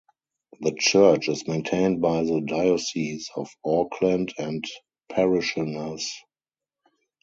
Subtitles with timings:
[0.61, 4.65] The church is maintained by the Diocese of Auckland and
[5.09, 6.11] parishioners.